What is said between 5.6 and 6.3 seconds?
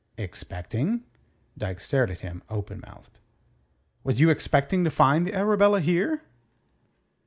here?"